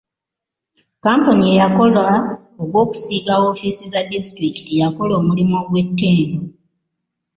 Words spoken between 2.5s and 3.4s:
ogw'okusiiga